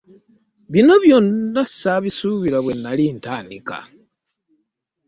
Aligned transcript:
Bino 0.71 0.93
byonna 1.03 1.61
ssaabisuubira 1.69 2.57
bwe 2.63 2.73
nnali 2.77 3.05
ntandika. 3.17 3.77